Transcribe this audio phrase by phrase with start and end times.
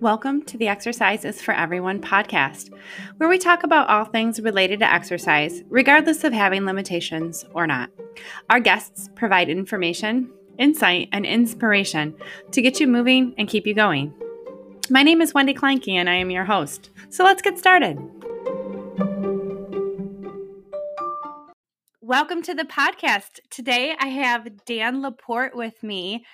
[0.00, 2.72] Welcome to the Exercise is for Everyone podcast,
[3.16, 7.90] where we talk about all things related to exercise, regardless of having limitations or not.
[8.48, 12.14] Our guests provide information, insight, and inspiration
[12.52, 14.14] to get you moving and keep you going.
[14.88, 16.90] My name is Wendy Kleinke, and I am your host.
[17.08, 17.98] So let's get started.
[22.00, 23.40] Welcome to the podcast.
[23.50, 26.24] Today I have Dan Laporte with me.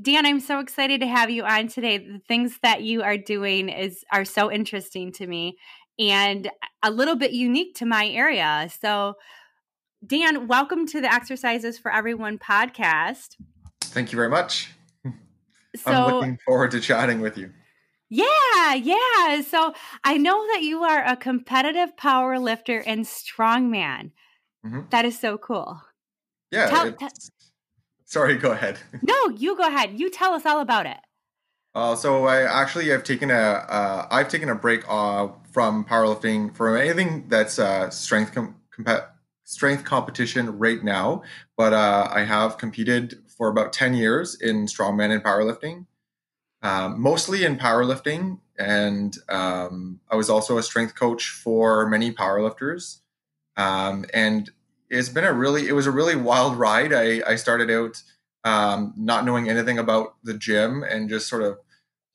[0.00, 1.98] Dan, I'm so excited to have you on today.
[1.98, 5.58] The things that you are doing is are so interesting to me
[5.98, 6.50] and
[6.82, 8.70] a little bit unique to my area.
[8.80, 9.16] So,
[10.06, 13.36] Dan, welcome to the Exercises for Everyone podcast.
[13.82, 14.70] Thank you very much.
[15.76, 17.52] So, I'm looking forward to chatting with you.
[18.08, 19.40] Yeah, yeah.
[19.40, 24.10] So, I know that you are a competitive power lifter and strongman.
[24.66, 24.80] Mm-hmm.
[24.90, 25.80] That is so cool.
[26.50, 26.70] Yeah.
[26.70, 26.92] Tell,
[28.10, 28.80] Sorry, go ahead.
[29.02, 30.00] no, you go ahead.
[30.00, 30.98] You tell us all about it.
[31.76, 36.52] Uh, so I actually I've taken a uh, I've taken a break uh, from powerlifting
[36.52, 38.56] from anything that's uh, strength com-
[39.44, 41.22] strength competition right now.
[41.56, 45.86] But uh, I have competed for about ten years in strongman and powerlifting,
[46.62, 53.02] um, mostly in powerlifting, and um, I was also a strength coach for many powerlifters.
[53.56, 54.50] Um, and
[54.90, 56.92] it's been a really it was a really wild ride.
[56.92, 58.02] I, I started out
[58.44, 61.58] um, not knowing anything about the gym and just sort of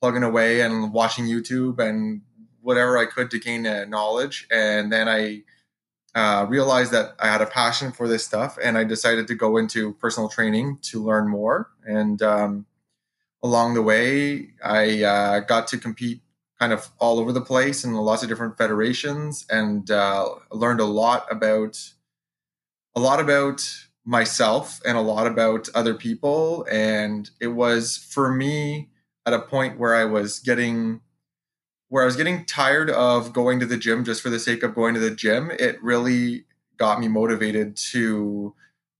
[0.00, 2.20] plugging away and watching YouTube and
[2.60, 4.46] whatever I could to gain uh, knowledge.
[4.50, 5.44] And then I
[6.14, 9.56] uh, realized that I had a passion for this stuff, and I decided to go
[9.56, 11.70] into personal training to learn more.
[11.84, 12.66] And um,
[13.42, 16.22] along the way, I uh, got to compete
[16.58, 20.84] kind of all over the place in lots of different federations, and uh, learned a
[20.84, 21.78] lot about
[22.96, 23.62] a lot about
[24.04, 26.66] myself and a lot about other people.
[26.70, 28.88] And it was for me
[29.26, 31.00] at a point where I was getting
[31.88, 34.74] where I was getting tired of going to the gym just for the sake of
[34.74, 35.52] going to the gym.
[35.52, 36.44] It really
[36.78, 38.54] got me motivated to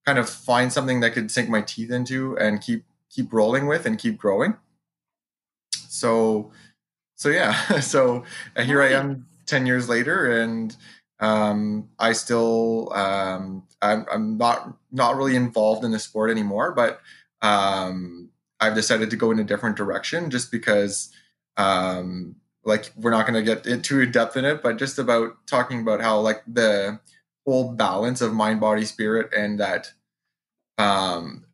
[0.05, 3.87] kind of find something that could sink my teeth into and keep keep rolling with
[3.87, 4.57] and keep growing.
[5.73, 6.53] So
[7.17, 8.25] so yeah, so
[8.57, 10.77] here I am 10 years later and
[11.21, 17.01] um, I still um, I'm, I'm not not really involved in the sport anymore, but
[17.43, 21.11] um, I've decided to go in a different direction just because
[21.57, 25.47] um, like we're not going to get too in depth in it, but just about
[25.47, 26.99] talking about how like the
[27.47, 29.93] whole balance of mind, body, spirit, and that
[30.79, 31.45] um,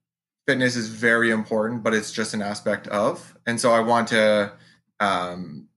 [0.47, 3.37] fitness is very important, but it's just an aspect of.
[3.47, 4.53] And so I want to
[5.01, 5.69] um,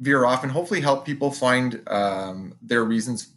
[0.00, 3.28] veer off and hopefully help people find um, their reasons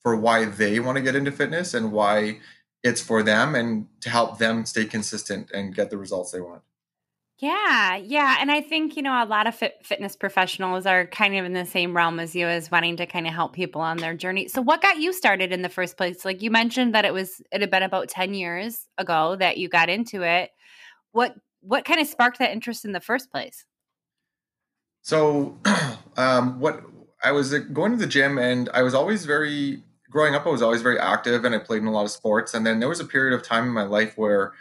[0.00, 2.38] for why they want to get into fitness and why
[2.82, 6.62] it's for them and to help them stay consistent and get the results they want.
[7.38, 8.38] Yeah, yeah.
[8.40, 11.52] And I think, you know, a lot of fit, fitness professionals are kind of in
[11.52, 14.48] the same realm as you as wanting to kind of help people on their journey.
[14.48, 16.24] So what got you started in the first place?
[16.24, 19.68] Like you mentioned that it was it had been about 10 years ago that you
[19.68, 20.50] got into it.
[21.12, 23.64] What what kind of sparked that interest in the first place?
[25.02, 25.58] So,
[26.16, 26.82] um, what
[27.22, 30.46] I was uh, going to the gym, and I was always very growing up.
[30.46, 32.54] I was always very active, and I played in a lot of sports.
[32.54, 34.52] And then there was a period of time in my life where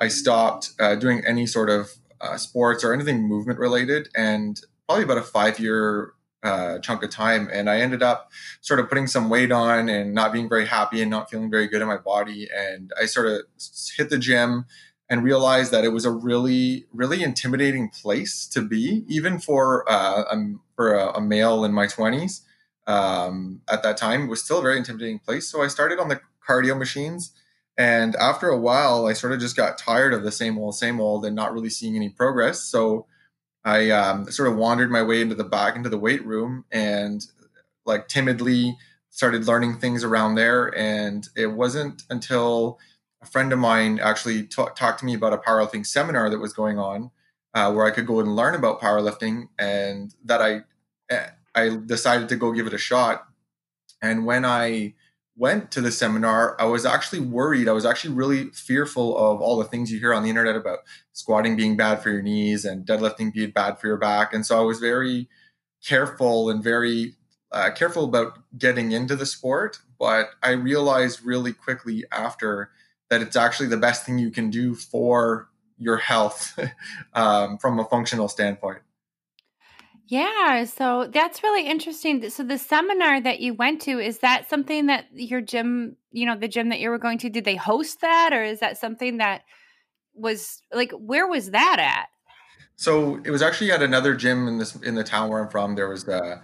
[0.00, 1.90] I stopped uh, doing any sort of
[2.20, 6.12] uh, sports or anything movement related, and probably about a five year
[6.42, 7.48] uh, chunk of time.
[7.52, 11.02] And I ended up sort of putting some weight on and not being very happy
[11.02, 12.48] and not feeling very good in my body.
[12.54, 13.42] And I sort of
[13.96, 14.64] hit the gym
[15.10, 20.24] and realized that it was a really, really intimidating place to be, even for uh,
[20.30, 22.42] um, for a, a, male in my twenties.
[22.86, 25.48] Um, at that time, it was still a very intimidating place.
[25.48, 27.32] So I started on the cardio machines,
[27.76, 31.00] and after a while, I sort of just got tired of the same old, same
[31.00, 32.60] old, and not really seeing any progress.
[32.60, 33.06] So
[33.64, 37.24] I um, sort of wandered my way into the back into the weight room and
[37.84, 38.76] like timidly
[39.10, 40.76] started learning things around there.
[40.76, 42.78] And it wasn't until
[43.20, 46.52] a friend of mine actually t- talked to me about a powerlifting seminar that was
[46.52, 47.10] going on
[47.54, 50.60] uh, where I could go and learn about powerlifting, and that I
[51.10, 53.26] eh, I decided to go give it a shot.
[54.00, 54.94] And when I
[55.36, 57.68] went to the seminar, I was actually worried.
[57.68, 60.80] I was actually really fearful of all the things you hear on the internet about
[61.12, 64.32] squatting being bad for your knees and deadlifting being bad for your back.
[64.32, 65.28] And so I was very
[65.84, 67.14] careful and very
[67.52, 69.78] uh, careful about getting into the sport.
[69.98, 72.70] But I realized really quickly after
[73.10, 76.58] that it's actually the best thing you can do for your health
[77.14, 78.80] um, from a functional standpoint.
[80.06, 82.30] Yeah, so that's really interesting.
[82.30, 86.34] So the seminar that you went to is that something that your gym, you know,
[86.34, 89.18] the gym that you were going to, did they host that or is that something
[89.18, 89.42] that
[90.14, 92.08] was like where was that at?
[92.76, 95.74] So it was actually at another gym in this in the town where I'm from.
[95.74, 96.40] There was uh,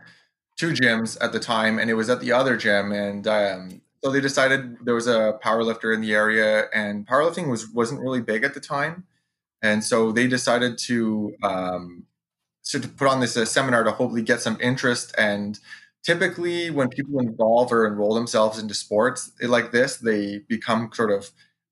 [0.57, 2.93] two gyms at the time, and it was at the other gym.
[2.93, 7.69] And um, so they decided there was a powerlifter in the area, and powerlifting was
[7.71, 9.05] wasn't really big at the time,
[9.63, 12.05] and so they decided to um,
[12.61, 15.15] so to put on this uh, seminar to hopefully get some interest.
[15.17, 15.59] And
[16.03, 21.31] typically, when people involve or enroll themselves into sports like this, they become sort of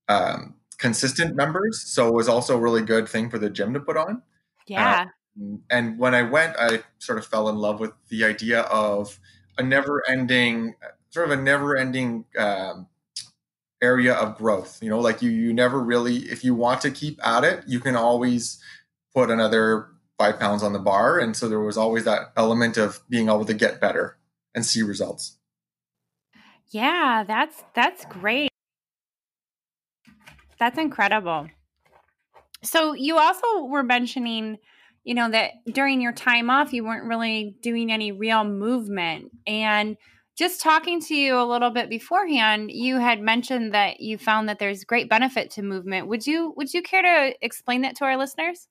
[0.09, 1.81] um, consistent members.
[1.81, 4.23] So it was also a really good thing for the gym to put on.
[4.65, 5.05] Yeah.
[5.39, 9.19] Uh, and when I went, I sort of fell in love with the idea of
[9.57, 10.75] a never ending,
[11.13, 12.87] sort of a never ending um,
[13.81, 14.79] area of growth.
[14.81, 17.79] You know, like you, you never really, if you want to keep at it, you
[17.79, 18.59] can always
[19.13, 21.19] put another five pounds on the bar.
[21.19, 24.17] And so there was always that element of being able to get better
[24.55, 25.37] and see results.
[26.69, 28.49] Yeah, that's that's great.
[30.57, 31.47] That's incredible.
[32.63, 34.57] So you also were mentioning,
[35.03, 39.31] you know, that during your time off, you weren't really doing any real movement.
[39.45, 39.97] And
[40.37, 44.59] just talking to you a little bit beforehand, you had mentioned that you found that
[44.59, 46.07] there's great benefit to movement.
[46.07, 48.67] Would you would you care to explain that to our listeners?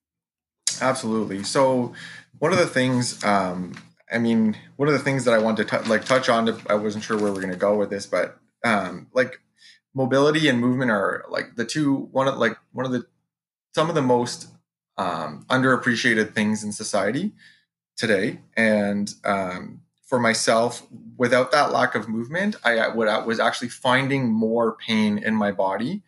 [0.80, 1.42] Absolutely.
[1.44, 1.92] So
[2.38, 3.74] one of the things, um,
[4.10, 6.58] I mean, one of the things that I wanted to t- like touch on, to,
[6.68, 9.40] I wasn't sure where we're going to go with this, but um, like
[9.94, 13.06] mobility and movement are like the two one of like one of the
[13.74, 14.48] some of the most
[14.98, 17.32] um, underappreciated things in society
[17.96, 18.40] today.
[18.56, 19.81] And um,
[20.12, 20.86] for myself,
[21.16, 25.52] without that lack of movement, I would I was actually finding more pain in my
[25.52, 26.02] body.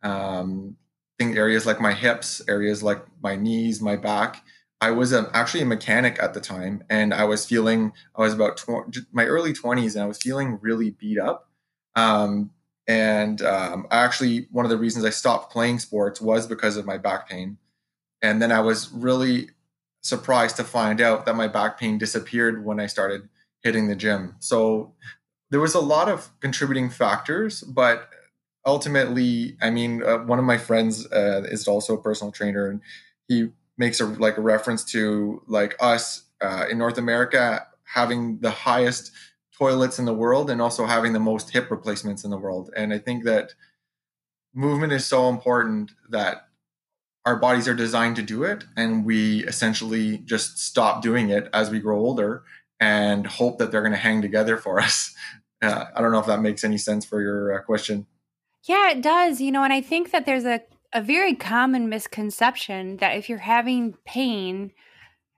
[0.00, 0.76] Um,
[1.18, 4.44] think areas like my hips, areas like my knees, my back.
[4.80, 8.32] I was a, actually a mechanic at the time, and I was feeling I was
[8.32, 11.50] about tw- my early twenties, and I was feeling really beat up.
[11.96, 12.52] Um,
[12.86, 16.96] and um, actually, one of the reasons I stopped playing sports was because of my
[16.96, 17.58] back pain.
[18.22, 19.48] And then I was really
[20.00, 23.28] surprised to find out that my back pain disappeared when I started
[23.62, 24.36] hitting the gym.
[24.40, 24.94] So
[25.50, 28.08] there was a lot of contributing factors, but
[28.66, 32.80] ultimately, I mean, uh, one of my friends uh, is also a personal trainer, and
[33.26, 38.50] he makes a like a reference to like us uh, in North America having the
[38.50, 39.12] highest
[39.56, 42.70] toilets in the world and also having the most hip replacements in the world.
[42.76, 43.54] And I think that
[44.54, 46.48] movement is so important that
[47.24, 51.70] our bodies are designed to do it and we essentially just stop doing it as
[51.70, 52.44] we grow older
[52.80, 55.14] and hope that they're going to hang together for us.
[55.60, 58.06] Uh, I don't know if that makes any sense for your uh, question.
[58.64, 59.40] Yeah, it does.
[59.40, 60.60] You know, and I think that there's a,
[60.92, 64.72] a very common misconception that if you're having pain,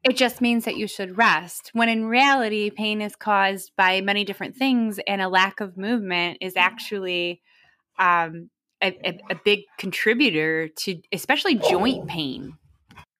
[0.02, 1.70] it just means that you should rest.
[1.72, 6.38] When in reality, pain is caused by many different things, and a lack of movement
[6.40, 7.42] is actually
[7.98, 8.50] um,
[8.82, 12.56] a, a, a big contributor to, especially joint pain.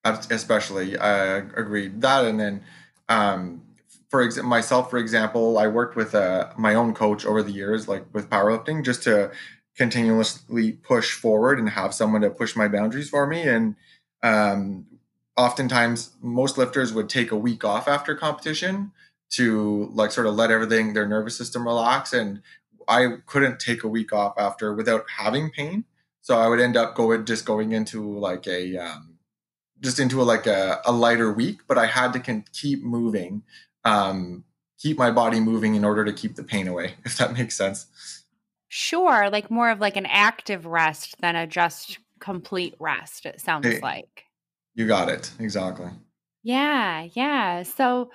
[0.03, 2.63] Especially, I agree that, and then
[3.07, 3.61] um,
[4.11, 7.87] for ex- myself, for example, I worked with uh, my own coach over the years,
[7.87, 9.31] like with powerlifting, just to
[9.75, 13.41] continuously push forward and have someone to push my boundaries for me.
[13.41, 13.75] And
[14.21, 14.85] um,
[15.37, 18.91] oftentimes most lifters would take a week off after competition
[19.31, 22.41] to like sort of let everything their nervous system relax and
[22.87, 25.85] i couldn't take a week off after without having pain
[26.21, 29.17] so i would end up going just going into like a um,
[29.79, 33.41] just into a, like a, a, lighter week but i had to can keep moving
[33.83, 34.43] um,
[34.79, 38.23] keep my body moving in order to keep the pain away if that makes sense
[38.69, 43.65] sure like more of like an active rest than a just complete rest it sounds
[43.65, 44.25] hey, like
[44.73, 45.31] you got it.
[45.39, 45.89] Exactly.
[46.43, 47.63] Yeah, yeah.
[47.63, 48.11] So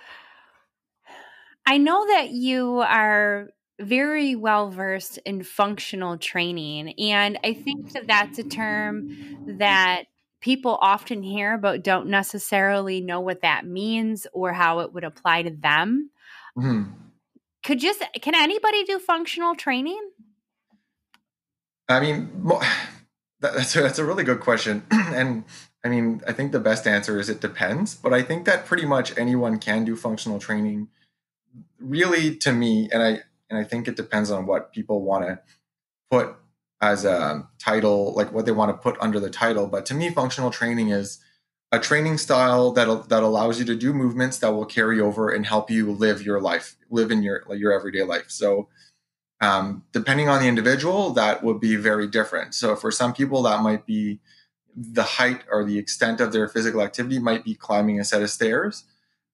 [1.66, 6.94] I know that you are very well versed in functional training.
[6.98, 9.16] And I think that that's a term
[9.58, 10.04] that
[10.46, 15.42] people often hear, but don't necessarily know what that means or how it would apply
[15.42, 16.08] to them.
[16.56, 16.92] Mm-hmm.
[17.64, 20.00] Could just, can anybody do functional training?
[21.88, 22.48] I mean,
[23.40, 24.84] that's a, that's a really good question.
[24.92, 25.42] and
[25.84, 28.86] I mean, I think the best answer is it depends, but I think that pretty
[28.86, 30.86] much anyone can do functional training.
[31.80, 35.40] Really, to me, and I and I think it depends on what people want to
[36.10, 36.36] put
[36.80, 39.66] as a title, like what they want to put under the title.
[39.66, 41.18] But to me, functional training is
[41.72, 45.46] a training style that that allows you to do movements that will carry over and
[45.46, 48.26] help you live your life, live in your your everyday life.
[48.28, 48.68] So,
[49.40, 52.54] um, depending on the individual, that would be very different.
[52.54, 54.20] So, for some people, that might be
[54.76, 58.30] the height or the extent of their physical activity might be climbing a set of
[58.30, 58.84] stairs.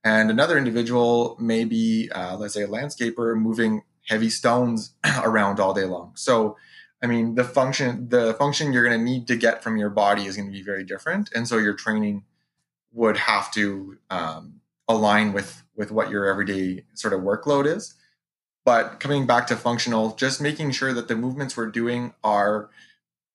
[0.04, 5.74] And another individual may be, uh, let's say, a landscaper moving heavy stones around all
[5.74, 6.12] day long.
[6.14, 6.56] So,
[7.02, 10.26] I mean, the function the function you're going to need to get from your body
[10.26, 12.24] is going to be very different, and so your training
[12.92, 17.94] would have to um, align with with what your everyday sort of workload is.
[18.64, 22.70] But coming back to functional, just making sure that the movements we're doing are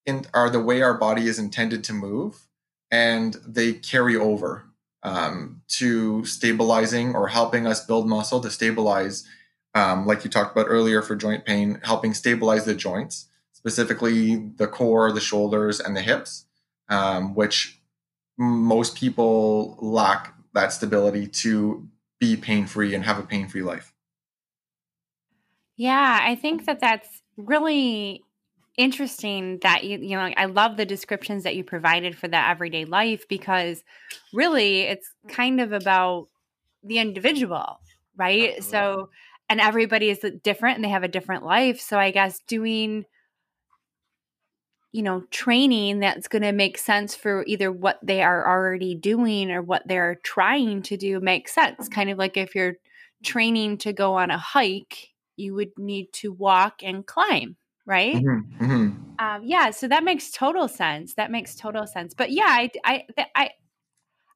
[0.05, 2.47] in are the way our body is intended to move,
[2.89, 4.67] and they carry over
[5.03, 9.27] um, to stabilizing or helping us build muscle to stabilize,
[9.75, 13.26] um, like you talked about earlier for joint pain, helping stabilize the joints,
[13.67, 16.45] specifically the core, the shoulders, and the hips,
[16.87, 17.81] um, which
[18.37, 21.85] most people lack that stability to
[22.17, 23.93] be pain free and have a pain free life.
[25.75, 28.23] Yeah, I think that that's really
[28.77, 32.85] interesting that you you know I love the descriptions that you provided for that everyday
[32.85, 33.83] life because
[34.31, 36.29] really it's kind of about
[36.83, 37.81] the individual,
[38.15, 38.63] right?
[38.63, 39.09] So
[39.49, 43.03] and everybody is different and they have a different life, so I guess doing
[44.91, 49.51] you know training that's going to make sense for either what they are already doing
[49.51, 51.87] or what they're trying to do makes sense.
[51.89, 52.75] Kind of like if you're
[53.23, 58.15] training to go on a hike you would need to walk and climb right?
[58.15, 59.25] Mm-hmm, mm-hmm.
[59.25, 61.15] Um, yeah so that makes total sense.
[61.15, 62.13] That makes total sense.
[62.13, 63.03] But yeah i i
[63.35, 63.49] i,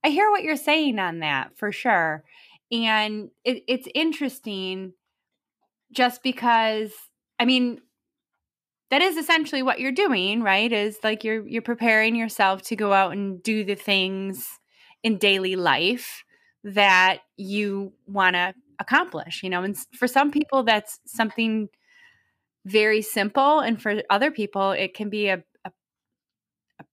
[0.03, 2.23] I hear what you're saying on that for sure.
[2.71, 4.93] And it, it's interesting
[5.91, 6.91] just because
[7.39, 7.81] i mean
[8.91, 12.93] that is essentially what you're doing right is like you're you're preparing yourself to go
[12.93, 14.59] out and do the things
[15.01, 16.23] in daily life
[16.63, 21.67] that you want to accomplish you know and for some people that's something
[22.65, 25.71] very simple and for other people it can be a, a,
[26.79, 26.85] a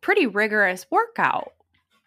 [0.00, 1.52] pretty rigorous workout.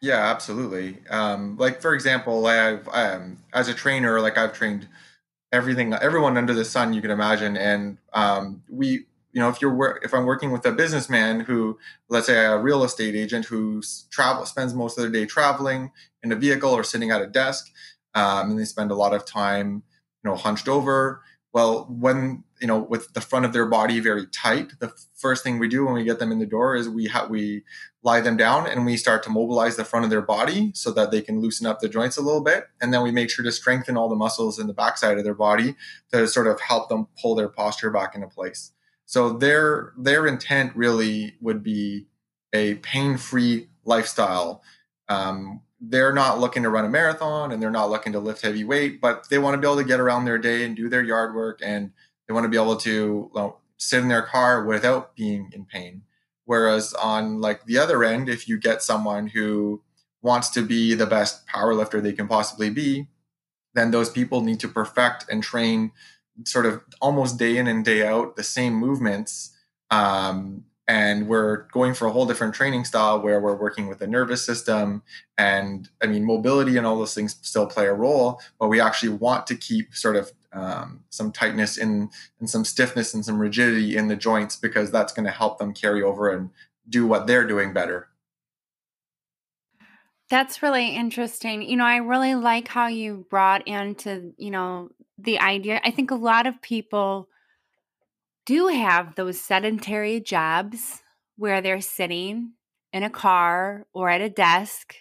[0.02, 0.98] Yeah absolutely.
[1.10, 4.88] Um, like for example i've um, as a trainer like i've trained
[5.52, 10.00] everything everyone under the sun you can imagine and um, we you know if you're
[10.04, 11.78] if i'm working with a businessman who
[12.10, 16.32] let's say a real estate agent who travel spends most of their day traveling in
[16.32, 17.70] a vehicle or sitting at a desk
[18.16, 19.84] um, and they spend a lot of time
[20.24, 21.22] you know hunched over
[21.52, 25.60] well when you know with the front of their body very tight the first thing
[25.60, 27.64] we do when we get them in the door is we ha- we
[28.04, 31.10] lie them down and we start to mobilize the front of their body so that
[31.10, 32.66] they can loosen up the joints a little bit.
[32.82, 35.34] And then we make sure to strengthen all the muscles in the backside of their
[35.34, 35.78] body
[36.12, 38.74] to sort of help them pull their posture back into place
[39.06, 42.08] so their their intent really would be
[42.54, 44.62] a pain-free lifestyle.
[45.10, 48.64] Um, they're not looking to run a marathon and they're not looking to lift heavy
[48.64, 51.04] weight, but they want to be able to get around their day and do their
[51.04, 51.92] yard work and
[52.28, 56.04] they want to be able to well, sit in their car without being in pain.
[56.46, 59.82] Whereas on like the other end, if you get someone who
[60.22, 63.08] wants to be the best power lifter they can possibly be,
[63.74, 65.92] then those people need to perfect and train
[66.46, 69.56] sort of almost day in and day out the same movements
[69.92, 74.08] um, and we're going for a whole different training style where we're working with the
[74.08, 75.04] nervous system
[75.38, 79.10] and i mean mobility and all those things still play a role but we actually
[79.10, 82.10] want to keep sort of um, some tightness in
[82.40, 85.74] and some stiffness and some rigidity in the joints because that's going to help them
[85.74, 86.52] carry over and
[86.88, 88.10] do what they're doing better.
[90.30, 91.62] That's really interesting.
[91.62, 94.90] You know i really like how you brought into you know
[95.24, 95.82] the idea.
[95.84, 97.30] I think a lot of people
[98.46, 101.02] do have those sedentary jobs
[101.38, 102.54] where they're sitting
[102.92, 104.96] in a car or at a desk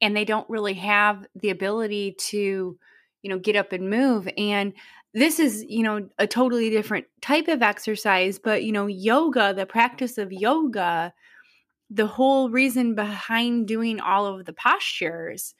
[0.00, 2.78] and they don't really have the ability to
[3.22, 4.74] you know get up and move and
[5.14, 9.66] this is you know a totally different type of exercise but you know yoga the
[9.66, 11.12] practice of yoga
[11.90, 15.54] the whole reason behind doing all of the postures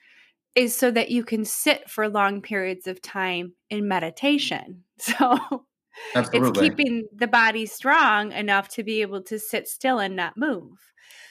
[0.54, 4.84] is so that you can sit for long periods of time in meditation.
[4.96, 5.66] So
[6.14, 6.48] Absolutely.
[6.48, 10.78] it's keeping the body strong enough to be able to sit still and not move.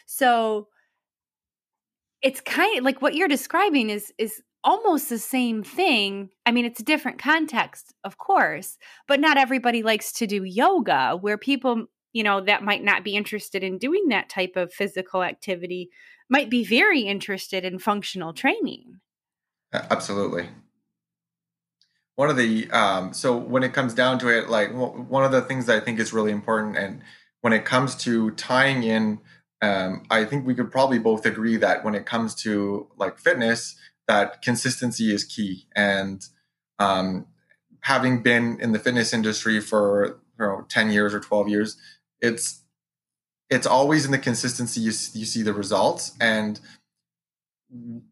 [0.06, 0.68] So
[2.22, 6.30] it's kind of like what you're describing is is almost the same thing.
[6.46, 8.78] I mean, it's a different context, of course,
[9.08, 13.16] but not everybody likes to do yoga where people, you know, that might not be
[13.16, 15.90] interested in doing that type of physical activity
[16.30, 19.00] might be very interested in functional training.
[19.74, 20.50] Absolutely.
[22.16, 25.42] One of the um, so when it comes down to it, like one of the
[25.42, 27.02] things that I think is really important, and
[27.42, 29.20] when it comes to tying in,
[29.64, 33.76] um, I think we could probably both agree that when it comes to like fitness,
[34.08, 35.66] that consistency is key.
[35.76, 36.24] And
[36.78, 37.26] um,
[37.82, 41.78] having been in the fitness industry for you know ten years or twelve years,
[42.22, 42.62] it's
[43.50, 46.60] it's always in the consistency you, you see the results and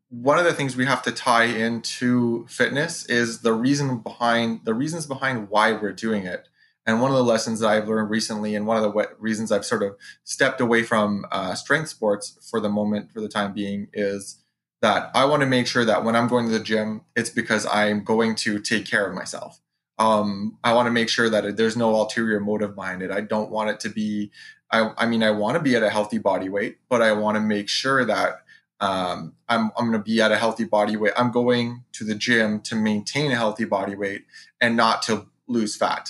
[0.09, 4.73] one of the things we have to tie into fitness is the reason behind the
[4.73, 6.47] reasons behind why we're doing it.
[6.85, 9.65] And one of the lessons that I've learned recently, and one of the reasons I've
[9.65, 13.87] sort of stepped away from uh, strength sports for the moment, for the time being,
[13.93, 14.41] is
[14.81, 17.67] that I want to make sure that when I'm going to the gym, it's because
[17.67, 19.61] I'm going to take care of myself.
[19.99, 23.11] Um, I want to make sure that there's no ulterior motive behind it.
[23.11, 24.31] I don't want it to be,
[24.71, 27.35] I, I mean, I want to be at a healthy body weight, but I want
[27.35, 28.40] to make sure that
[28.81, 31.13] um, I'm, I'm going to be at a healthy body weight.
[31.15, 34.25] I'm going to the gym to maintain a healthy body weight
[34.59, 36.09] and not to lose fat.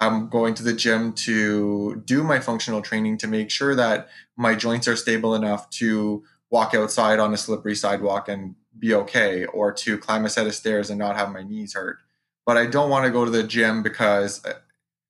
[0.00, 4.54] I'm going to the gym to do my functional training to make sure that my
[4.54, 9.72] joints are stable enough to walk outside on a slippery sidewalk and be okay, or
[9.72, 11.98] to climb a set of stairs and not have my knees hurt.
[12.44, 14.54] But I don't want to go to the gym because uh,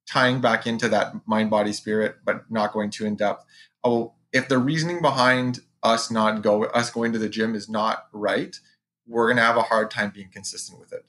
[0.09, 3.45] tying back into that mind, body, spirit, but not going too in depth.
[3.83, 8.07] Oh, if the reasoning behind us not go us going to the gym is not
[8.13, 8.59] right,
[9.07, 11.05] we're gonna have a hard time being consistent with it.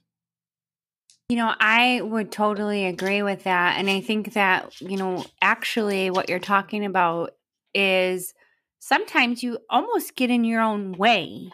[1.29, 3.79] You know, I would totally agree with that.
[3.79, 7.31] And I think that, you know, actually what you're talking about
[7.73, 8.35] is
[8.77, 11.51] sometimes you almost get in your own way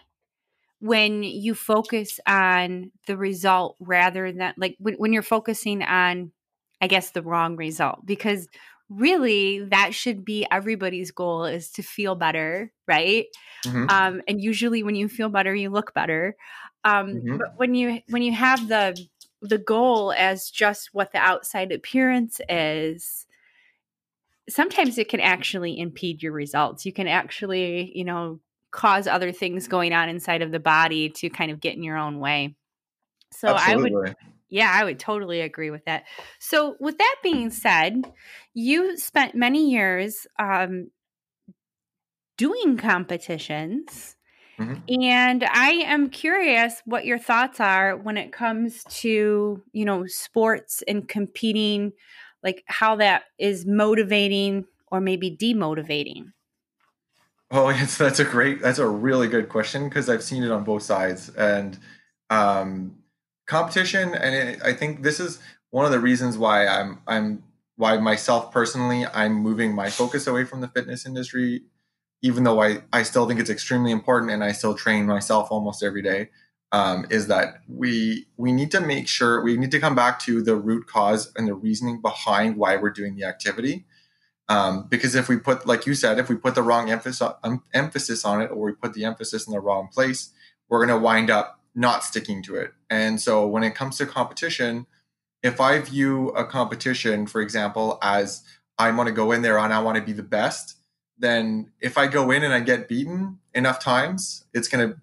[0.80, 6.32] when you focus on the result rather than like when, when you're focusing on,
[6.82, 8.06] I guess, the wrong result.
[8.06, 8.50] Because
[8.92, 13.28] really that should be everybody's goal is to feel better right
[13.66, 13.90] mm-hmm.
[13.90, 16.36] um, and usually when you feel better you look better
[16.84, 17.38] um, mm-hmm.
[17.38, 19.00] but when you when you have the
[19.42, 23.26] the goal as just what the outside appearance is
[24.50, 28.40] sometimes it can actually impede your results you can actually you know
[28.72, 31.98] cause other things going on inside of the body to kind of get in your
[31.98, 32.56] own way
[33.32, 33.92] so Absolutely.
[33.92, 34.16] i would
[34.52, 36.04] yeah, I would totally agree with that.
[36.40, 38.12] So, with that being said,
[38.54, 40.92] you spent many years um,
[42.38, 44.18] doing competitions.
[44.60, 45.02] Mm-hmm.
[45.02, 50.84] And I am curious what your thoughts are when it comes to, you know, sports
[50.88, 51.94] and competing,
[52.44, 56.34] like how that is motivating or maybe demotivating.
[57.50, 60.66] Oh, yes, that's a great, that's a really good question because I've seen it on
[60.66, 61.30] both sides.
[61.30, 61.80] And
[62.30, 63.01] um,
[63.52, 65.40] competition, and it, I think this is
[65.72, 67.44] one of the reasons why I'm I'm
[67.76, 71.64] why myself personally I'm moving my focus away from the fitness industry,
[72.22, 75.84] even though I I still think it's extremely important and I still train myself almost
[75.84, 76.30] every day.
[76.74, 80.42] Um, is that we we need to make sure we need to come back to
[80.42, 83.86] the root cause and the reasoning behind why we're doing the activity.
[84.48, 87.64] Um, because if we put, like you said, if we put the wrong emphasis um,
[87.74, 90.32] emphasis on it, or we put the emphasis in the wrong place,
[90.70, 92.74] we're going to wind up not sticking to it.
[92.90, 94.88] And so when it comes to competition,
[95.44, 98.44] if I view a competition, for example, as
[98.78, 100.78] I want to go in there and I want to be the best,
[101.18, 104.96] then if I go in and I get beaten enough times, it's gonna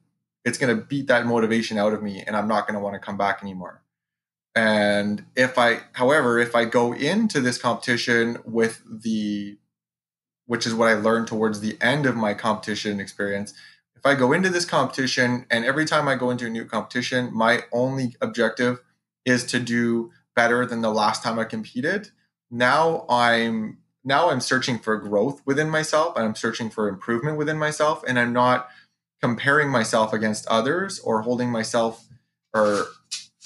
[0.44, 3.16] it's gonna beat that motivation out of me, and I'm not gonna want to come
[3.16, 3.82] back anymore.
[4.54, 9.56] And if I, however, if I go into this competition with the,
[10.46, 13.54] which is what I learned towards the end of my competition experience,
[13.98, 17.30] if I go into this competition and every time I go into a new competition,
[17.34, 18.80] my only objective
[19.24, 22.10] is to do better than the last time I competed,
[22.48, 27.58] now I'm now I'm searching for growth within myself and I'm searching for improvement within
[27.58, 28.68] myself and I'm not
[29.20, 32.06] comparing myself against others or holding myself
[32.54, 32.86] or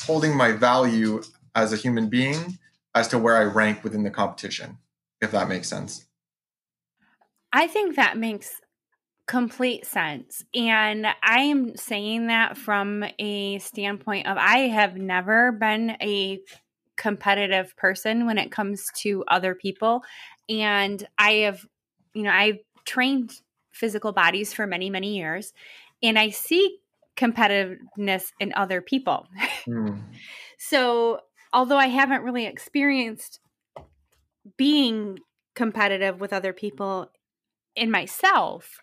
[0.00, 1.22] holding my value
[1.54, 2.58] as a human being
[2.94, 4.76] as to where I rank within the competition,
[5.22, 6.04] if that makes sense.
[7.54, 8.61] I think that makes
[9.26, 10.44] complete sense.
[10.54, 16.40] And I am saying that from a standpoint of I have never been a
[16.96, 20.02] competitive person when it comes to other people.
[20.48, 21.64] And I have,
[22.14, 23.32] you know, I've trained
[23.72, 25.52] physical bodies for many, many years.
[26.02, 26.78] And I see
[27.16, 29.26] competitiveness in other people.
[29.66, 30.02] Mm.
[30.58, 31.20] so,
[31.52, 33.40] although I haven't really experienced
[34.56, 35.18] being
[35.54, 37.10] competitive with other people
[37.76, 38.80] in myself,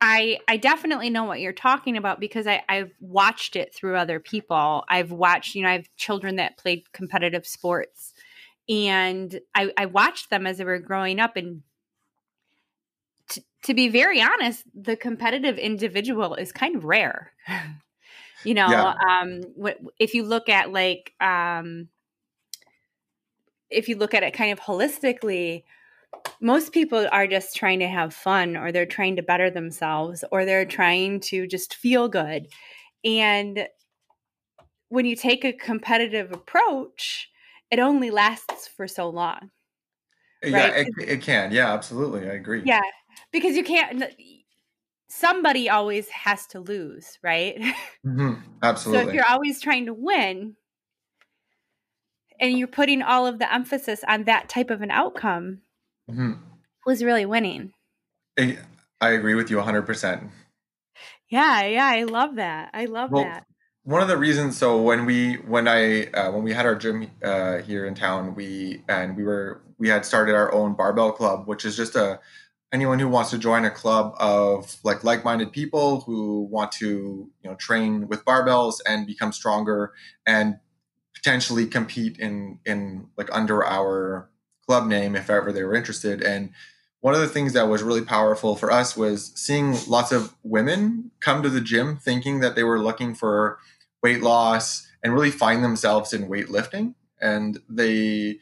[0.00, 4.20] I I definitely know what you're talking about because I, I've watched it through other
[4.20, 4.84] people.
[4.88, 8.12] I've watched, you know, I have children that played competitive sports
[8.68, 11.62] and I, I watched them as they were growing up and
[13.28, 17.32] t- to be very honest, the competitive individual is kind of rare.
[18.44, 18.94] you know, yeah.
[19.08, 19.42] um,
[19.98, 21.88] if you look at like, um,
[23.70, 25.64] if you look at it kind of holistically,
[26.40, 30.44] most people are just trying to have fun or they're trying to better themselves or
[30.44, 32.48] they're trying to just feel good.
[33.04, 33.66] And
[34.88, 37.30] when you take a competitive approach,
[37.70, 39.50] it only lasts for so long.
[40.42, 40.52] Right?
[40.52, 41.52] Yeah, it, it can.
[41.52, 42.28] Yeah, absolutely.
[42.28, 42.62] I agree.
[42.64, 42.82] Yeah,
[43.32, 44.04] because you can't,
[45.08, 47.58] somebody always has to lose, right?
[48.04, 48.34] Mm-hmm.
[48.62, 49.02] Absolutely.
[49.04, 50.56] So if you're always trying to win
[52.38, 55.62] and you're putting all of the emphasis on that type of an outcome,
[56.10, 56.32] mm-hmm.
[56.86, 57.72] was really winning.
[58.38, 60.30] I agree with you 100%.
[61.30, 62.70] Yeah, yeah, I love that.
[62.72, 63.46] I love well, that.
[63.82, 67.10] One of the reasons, so when we when I uh, when we had our gym
[67.22, 71.46] uh, here in town, we and we were we had started our own barbell club,
[71.46, 72.18] which is just a
[72.72, 77.50] anyone who wants to join a club of like like-minded people who want to you
[77.50, 79.92] know train with barbells and become stronger
[80.26, 80.58] and
[81.14, 84.28] potentially compete in in like under our
[84.66, 86.22] club name if ever they were interested.
[86.22, 86.50] And
[87.00, 91.10] one of the things that was really powerful for us was seeing lots of women
[91.20, 93.58] come to the gym thinking that they were looking for
[94.02, 96.94] weight loss and really find themselves in weightlifting.
[97.20, 98.38] And they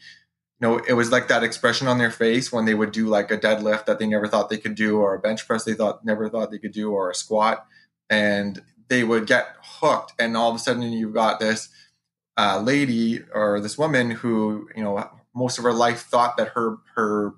[0.63, 3.33] you know, it was like that expression on their face when they would do like
[3.33, 6.05] a deadlift that they never thought they could do, or a bench press they thought
[6.05, 7.67] never thought they could do, or a squat,
[8.09, 10.13] and they would get hooked.
[10.21, 11.69] And all of a sudden, you've got this
[12.37, 16.79] uh, lady or this woman who, you know, most of her life thought that her
[16.95, 17.35] her,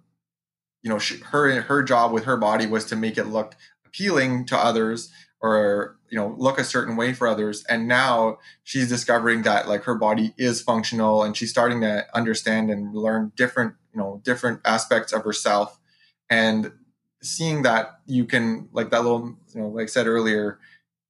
[0.83, 3.55] you know, she, her her job with her body was to make it look
[3.87, 7.65] appealing to others or you know look a certain way for others.
[7.69, 12.71] And now she's discovering that like her body is functional and she's starting to understand
[12.71, 15.79] and learn different you know different aspects of herself.
[16.31, 16.73] And
[17.23, 20.59] seeing that you can like that little you know like i said earlier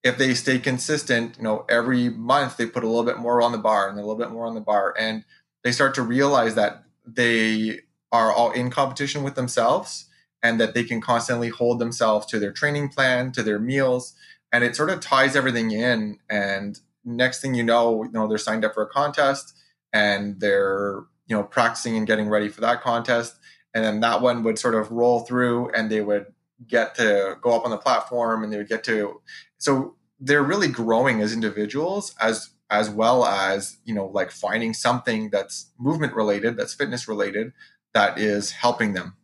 [0.04, 3.50] if they stay consistent you know every month they put a little bit more on
[3.50, 4.94] the bar and a little bit more on the bar.
[4.98, 5.24] And
[5.64, 7.80] they start to realize that they
[8.12, 10.06] are all in competition with themselves
[10.42, 14.14] and that they can constantly hold themselves to their training plan, to their meals,
[14.52, 16.18] and it sort of ties everything in.
[16.30, 19.54] And next thing you know, you know they're signed up for a contest
[19.92, 23.36] and they're you know practicing and getting ready for that contest,
[23.72, 26.26] and then that one would sort of roll through, and they would
[26.68, 29.20] get to go up on the platform, and they would get to
[29.58, 35.30] so they're really growing as individuals as as well as you know like finding something
[35.30, 37.52] that's movement related that's fitness related
[37.92, 39.16] that is helping them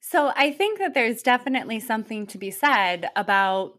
[0.00, 3.78] so I think that there's definitely something to be said about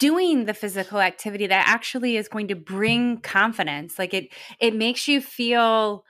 [0.00, 4.00] doing the physical activity that actually is going to bring confidence.
[4.00, 6.04] Like it it makes you feel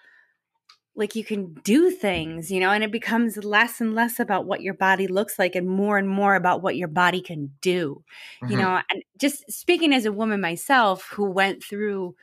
[0.96, 4.60] like you can do things, you know, and it becomes less and less about what
[4.60, 8.02] your body looks like and more and more about what your body can do.
[8.42, 8.52] Mm-hmm.
[8.52, 12.14] You know, and just speaking as a woman myself who went through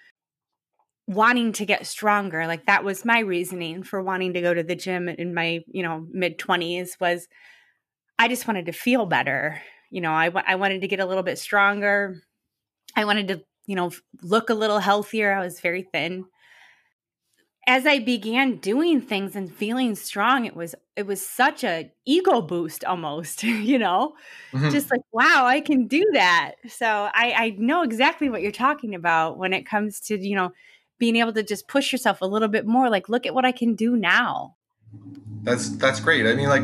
[1.07, 4.75] wanting to get stronger like that was my reasoning for wanting to go to the
[4.75, 7.29] gym in my you know mid 20s was
[8.19, 11.23] i just wanted to feel better you know I, I wanted to get a little
[11.23, 12.21] bit stronger
[12.97, 13.89] i wanted to you know
[14.21, 16.25] look a little healthier i was very thin
[17.67, 22.41] as i began doing things and feeling strong it was it was such a ego
[22.41, 24.15] boost almost you know?
[24.53, 24.69] Mm-hmm.
[24.69, 26.53] just like wow i can do that.
[26.67, 30.51] So i i know exactly what you're talking about when it comes to you know
[30.97, 33.51] being able to just push yourself a little bit more like look at what i
[33.51, 34.55] can do now.
[35.43, 36.25] That's that's great.
[36.25, 36.63] I mean like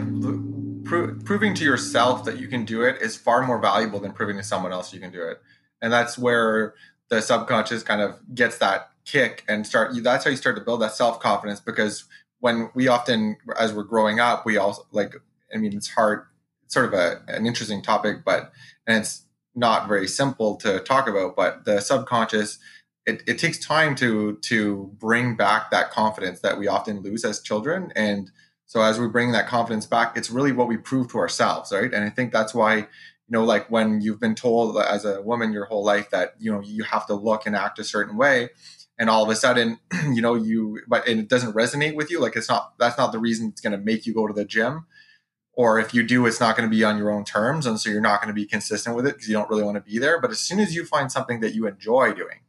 [0.85, 4.37] pro- proving to yourself that you can do it is far more valuable than proving
[4.37, 5.41] to someone else you can do it.
[5.81, 6.73] And that's where
[7.09, 10.81] the subconscious kind of gets that kick and start that's how you start to build
[10.81, 12.05] that self-confidence because
[12.39, 15.13] when we often as we're growing up we also like
[15.53, 16.25] i mean it's hard
[16.63, 18.51] it's sort of a, an interesting topic but
[18.87, 19.23] and it's
[19.55, 22.59] not very simple to talk about but the subconscious
[23.05, 27.41] it, it takes time to to bring back that confidence that we often lose as
[27.41, 27.91] children.
[27.95, 28.31] And
[28.65, 31.93] so as we bring that confidence back it's really what we prove to ourselves right?
[31.93, 32.85] And i think that's why you
[33.29, 36.61] know like when you've been told as a woman your whole life that you know
[36.61, 38.49] you have to look and act a certain way
[38.97, 39.79] and all of a sudden
[40.11, 43.11] you know you but and it doesn't resonate with you like it's not that's not
[43.11, 44.85] the reason it's going to make you go to the gym.
[45.55, 47.89] Or if you do it's not going to be on your own terms and so
[47.89, 49.99] you're not going to be consistent with it because you don't really want to be
[49.99, 50.19] there.
[50.19, 52.39] But as soon as you find something that you enjoy doing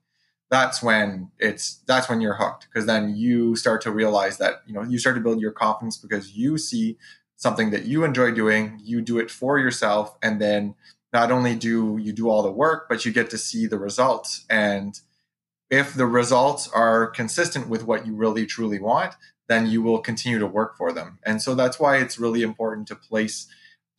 [0.51, 4.75] that's when it's that's when you're hooked because then you start to realize that you
[4.75, 6.97] know you start to build your confidence because you see
[7.35, 10.75] something that you enjoy doing you do it for yourself and then
[11.15, 14.45] not only do you do all the work but you get to see the results.
[14.51, 15.01] And
[15.79, 19.15] if the results are consistent with what you really truly want
[19.49, 22.87] then you will continue to work for them and so that's why it's really important
[22.87, 23.47] to place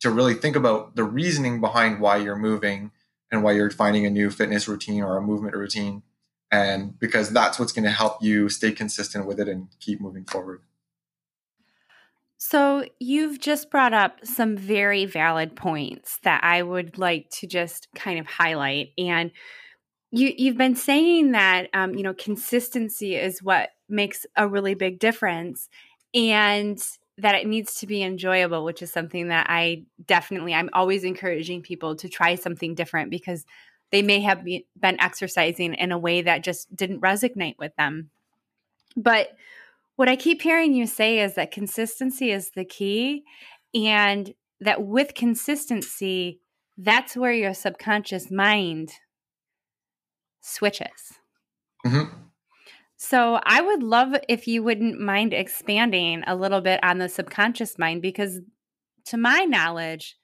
[0.00, 2.90] to really think about the reasoning behind why you're moving
[3.30, 6.02] and why you're finding a new fitness routine or a movement routine
[6.50, 10.24] and because that's what's going to help you stay consistent with it and keep moving
[10.24, 10.62] forward.
[12.38, 17.88] So, you've just brought up some very valid points that I would like to just
[17.94, 18.92] kind of highlight.
[18.98, 19.32] And
[20.16, 24.98] you, you've been saying that, um, you know, consistency is what makes a really big
[24.98, 25.68] difference
[26.14, 26.82] and
[27.18, 31.60] that it needs to be enjoyable, which is something that I definitely, I'm always encouraging
[31.62, 33.44] people to try something different because
[33.90, 34.64] they may have been
[35.00, 38.10] exercising in a way that just didn't resonate with them.
[38.96, 39.36] But
[39.96, 43.24] what I keep hearing you say is that consistency is the key.
[43.74, 46.40] And that with consistency,
[46.78, 48.92] that's where your subconscious mind
[50.46, 51.18] switches.
[51.84, 52.14] Mm-hmm.
[52.96, 57.78] So I would love if you wouldn't mind expanding a little bit on the subconscious
[57.78, 58.40] mind because
[59.06, 60.16] to my knowledge,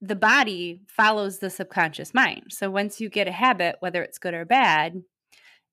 [0.00, 2.44] the body follows the subconscious mind.
[2.50, 5.02] So once you get a habit, whether it's good or bad,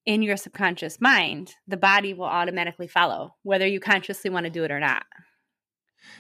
[0.06, 4.64] in your subconscious mind, the body will automatically follow, whether you consciously want to do
[4.64, 5.04] it or not.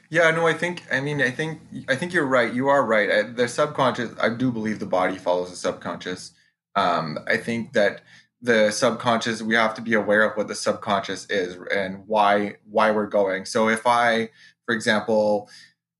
[0.10, 2.54] Yeah, no, I think I mean I think I think you're right.
[2.54, 3.10] You are right.
[3.10, 6.34] I, the subconscious, I do believe the body follows the subconscious.
[6.76, 8.02] Um, I think that
[8.42, 12.92] the subconscious, we have to be aware of what the subconscious is and why why
[12.92, 13.46] we're going.
[13.46, 14.30] So if I,
[14.66, 15.50] for example,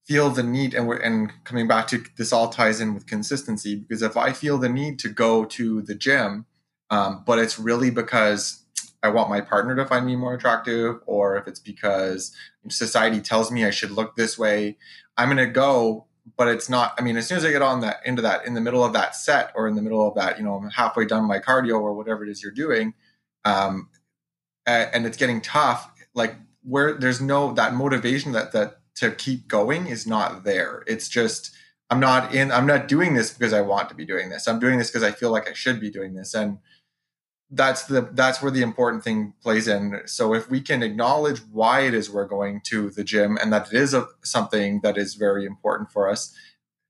[0.06, 3.76] feel the need and we're and coming back to this all ties in with consistency
[3.76, 6.46] because if I feel the need to go to the gym,
[6.90, 8.62] um, but it's really because
[9.04, 12.36] I want my partner to find me more attractive, or if it's because
[12.70, 14.78] society tells me I should look this way,
[15.18, 16.06] I'm going to go.
[16.38, 16.94] But it's not.
[16.98, 18.94] I mean, as soon as I get on that into that in the middle of
[18.94, 21.80] that set or in the middle of that, you know, I'm halfway done my cardio
[21.80, 22.94] or whatever it is you're doing,
[23.46, 23.90] um,
[24.66, 25.92] and it's getting tough.
[26.14, 30.84] Like where there's no that motivation that that to keep going is not there.
[30.88, 31.52] It's just
[31.90, 32.52] I'm not in.
[32.52, 34.48] I'm not doing this because I want to be doing this.
[34.48, 36.60] I'm doing this because I feel like I should be doing this, and
[37.54, 40.02] that's the that's where the important thing plays in.
[40.06, 43.74] So if we can acknowledge why it is we're going to the gym and that
[43.74, 46.34] it is a, something that is very important for us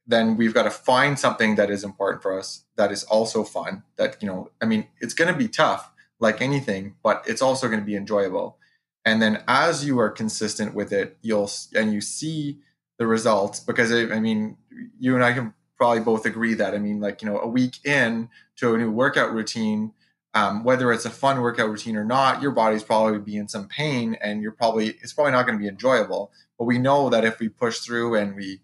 [0.07, 3.83] then we've got to find something that is important for us that is also fun
[3.97, 7.67] that you know i mean it's going to be tough like anything but it's also
[7.67, 8.57] going to be enjoyable.
[9.03, 12.59] And then as you are consistent with it you'll and you see
[12.99, 14.57] the results because i mean
[14.99, 17.83] you and i can probably both agree that i mean like you know a week
[17.83, 19.91] in to a new workout routine
[20.33, 23.67] um, whether it's a fun workout routine or not, your body's probably be in some
[23.67, 26.31] pain, and you're probably it's probably not going to be enjoyable.
[26.57, 28.61] But we know that if we push through and we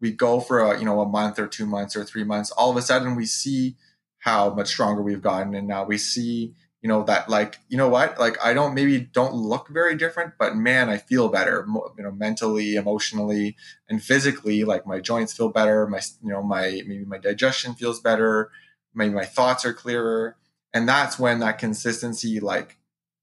[0.00, 2.70] we go for a you know a month or two months or three months, all
[2.70, 3.76] of a sudden we see
[4.20, 7.90] how much stronger we've gotten, and now we see you know that like you know
[7.90, 11.66] what like I don't maybe don't look very different, but man, I feel better,
[11.98, 14.64] you know, mentally, emotionally, and physically.
[14.64, 18.50] Like my joints feel better, my you know my maybe my digestion feels better,
[18.94, 20.36] maybe my thoughts are clearer
[20.74, 22.78] and that's when that consistency like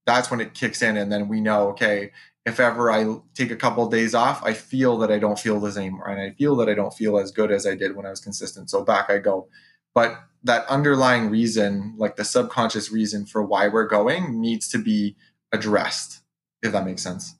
[0.05, 2.11] that's when it kicks in and then we know okay
[2.45, 5.59] if ever i take a couple of days off i feel that i don't feel
[5.59, 8.05] the same and i feel that i don't feel as good as i did when
[8.05, 8.69] i was consistent.
[8.69, 9.47] So back i go.
[9.93, 15.15] But that underlying reason like the subconscious reason for why we're going needs to be
[15.51, 16.21] addressed
[16.61, 17.35] if that makes sense.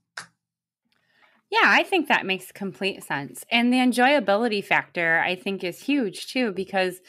[1.50, 3.44] Yeah, I think that makes complete sense.
[3.52, 7.00] And the enjoyability factor, I think, is huge too, because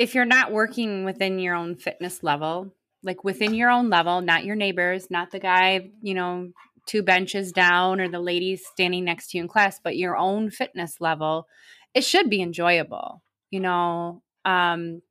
[0.00, 4.46] if you're not working within your own fitness level, like within your own level, not
[4.46, 6.48] your neighbors, not the guy, you know,
[6.86, 10.50] two benches down or the lady standing next to you in class, but your own
[10.50, 11.46] fitness level,
[11.92, 14.22] it should be enjoyable, you know.
[14.46, 15.02] Um,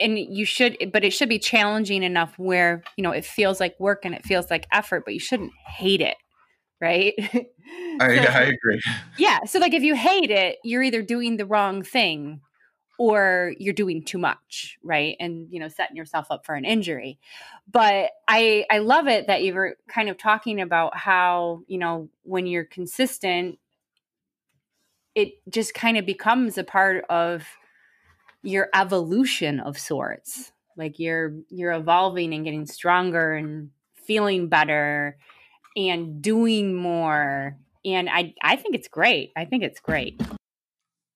[0.00, 3.78] and you should, but it should be challenging enough where, you know, it feels like
[3.78, 6.16] work and it feels like effort, but you shouldn't hate it,
[6.80, 7.12] right?
[8.00, 8.80] I, so, I agree.
[9.18, 9.44] Yeah.
[9.44, 12.40] So, like, if you hate it, you're either doing the wrong thing
[12.98, 15.16] or you're doing too much right?
[15.20, 17.18] And you know setting yourself up for an injury.
[17.70, 22.08] But i i love it that you were kind of talking about how you know
[22.22, 23.58] when you're consistent
[25.14, 27.44] it just kind of becomes a part of
[28.42, 30.52] your evolution of sorts.
[30.76, 35.18] Like you're you're evolving and getting stronger and feeling better
[35.76, 37.56] and doing more.
[37.84, 39.32] And i i think it's great.
[39.36, 40.20] I think it's great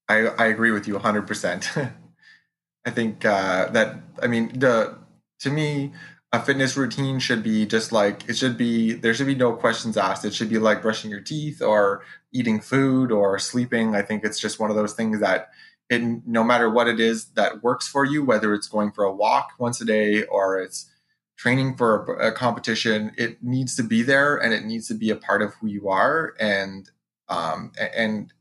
[0.08, 1.92] I, I agree with you 100%.
[2.84, 4.98] I think uh, that, I mean, the
[5.40, 5.92] to me,
[6.32, 9.96] a fitness routine should be just like it should be there should be no questions
[9.96, 14.24] asked it should be like brushing your teeth or eating food or sleeping i think
[14.24, 15.50] it's just one of those things that
[15.90, 19.12] it no matter what it is that works for you whether it's going for a
[19.12, 20.90] walk once a day or it's
[21.36, 25.10] training for a, a competition it needs to be there and it needs to be
[25.10, 26.90] a part of who you are and
[27.28, 28.32] um and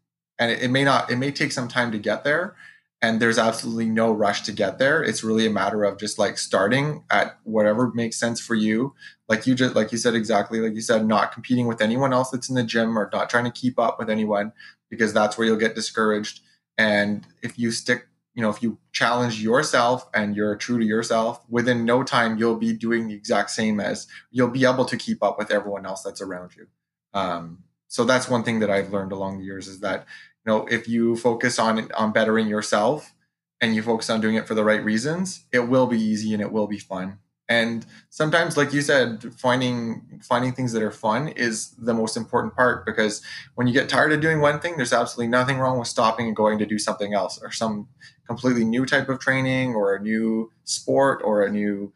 [0.41, 2.55] and it, it may not it may take some time to get there
[3.01, 5.03] and there's absolutely no rush to get there.
[5.03, 8.93] It's really a matter of just like starting at whatever makes sense for you.
[9.27, 12.29] Like you just like you said exactly like you said not competing with anyone else
[12.29, 14.51] that's in the gym or not trying to keep up with anyone
[14.89, 16.41] because that's where you'll get discouraged.
[16.77, 21.41] And if you stick you know if you challenge yourself and you're true to yourself
[21.49, 25.21] within no time you'll be doing the exact same as you'll be able to keep
[25.21, 26.67] up with everyone else that's around you.
[27.13, 30.05] Um, so that's one thing that i've learned along the years is that
[30.45, 33.13] you know if you focus on on bettering yourself
[33.61, 36.41] and you focus on doing it for the right reasons it will be easy and
[36.41, 37.19] it will be fun.
[37.47, 42.55] And sometimes like you said finding finding things that are fun is the most important
[42.55, 43.21] part because
[43.55, 46.35] when you get tired of doing one thing there's absolutely nothing wrong with stopping and
[46.35, 47.89] going to do something else or some
[48.25, 51.91] completely new type of training or a new sport or a new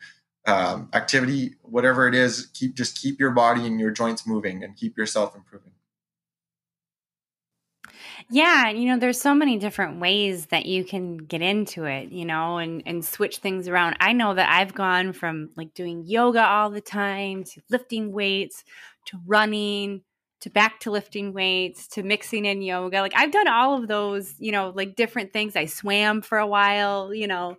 [0.45, 4.75] um, activity whatever it is keep just keep your body and your joints moving and
[4.75, 5.71] keep yourself improving
[8.29, 12.11] yeah, and you know, there's so many different ways that you can get into it,
[12.11, 13.97] you know, and and switch things around.
[13.99, 18.63] I know that I've gone from like doing yoga all the time to lifting weights
[19.07, 20.01] to running
[20.41, 23.01] to back to lifting weights to mixing in yoga.
[23.01, 25.55] Like I've done all of those, you know, like different things.
[25.55, 27.57] I swam for a while, you know.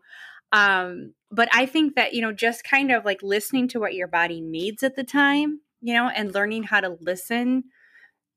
[0.53, 4.07] Um but I think that, you know, just kind of like listening to what your
[4.09, 7.65] body needs at the time, you know, and learning how to listen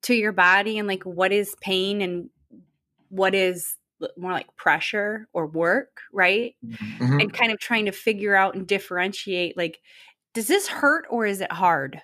[0.03, 2.29] to your body and like what is pain and
[3.09, 3.75] what is
[4.17, 6.55] more like pressure or work, right?
[6.65, 7.19] Mm-hmm.
[7.19, 9.79] And kind of trying to figure out and differentiate like,
[10.33, 12.01] does this hurt or is it hard?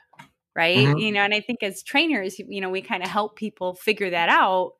[0.55, 0.77] Right.
[0.77, 0.97] Mm-hmm.
[0.97, 4.09] You know, and I think as trainers, you know, we kind of help people figure
[4.09, 4.73] that out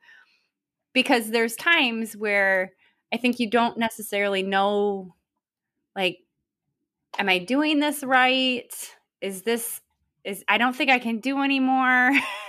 [0.94, 2.72] because there's times where
[3.14, 5.16] I think you don't necessarily know,
[5.96, 6.20] like,
[7.18, 8.74] am I doing this right?
[9.22, 9.82] Is this,
[10.24, 12.12] is, I don't think I can do anymore.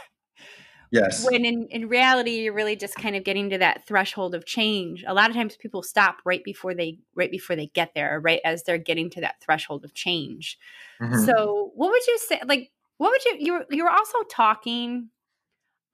[0.91, 1.25] Yes.
[1.25, 5.05] When in, in reality, you're really just kind of getting to that threshold of change.
[5.07, 8.41] A lot of times people stop right before they right before they get there, right
[8.45, 10.59] as they're getting to that threshold of change.
[11.01, 11.25] Mm-hmm.
[11.25, 15.11] So what would you say like what would you you were, you were also talking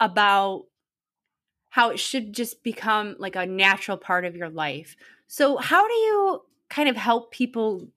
[0.01, 0.65] about
[1.71, 4.95] how it should just become like a natural part of your life.
[5.27, 7.89] So how do you kind of help people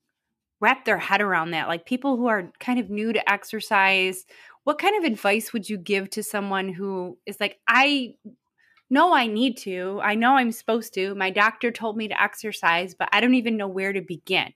[0.61, 1.67] wrap their head around that?
[1.67, 4.25] Like people who are kind of new to exercise
[4.65, 8.13] what kind of advice would you give to someone who is like i
[8.89, 12.93] know i need to i know i'm supposed to my doctor told me to exercise
[12.93, 14.53] but i don't even know where to begin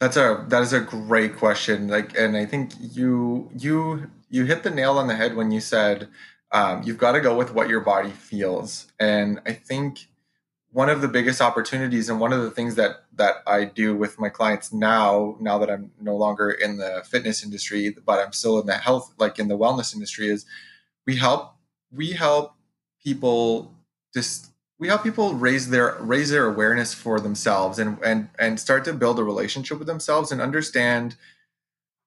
[0.00, 4.62] that's a that is a great question like and i think you you you hit
[4.62, 6.08] the nail on the head when you said
[6.50, 10.08] um, you've got to go with what your body feels and i think
[10.70, 14.18] one of the biggest opportunities and one of the things that that I do with
[14.18, 18.60] my clients now now that I'm no longer in the fitness industry but I'm still
[18.60, 20.44] in the health like in the wellness industry is
[21.06, 21.54] we help
[21.90, 22.54] we help
[23.02, 23.74] people
[24.14, 28.84] just we help people raise their raise their awareness for themselves and and and start
[28.84, 31.16] to build a relationship with themselves and understand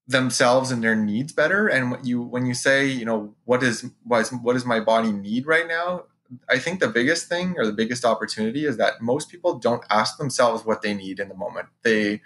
[0.07, 1.67] themselves and their needs better.
[1.67, 4.79] And what you when you say you know what is what is what does my
[4.79, 6.03] body need right now
[6.49, 10.17] I think the biggest thing or the biggest opportunity is that most people don't ask
[10.17, 11.67] themselves what they need in the moment.
[11.83, 12.21] They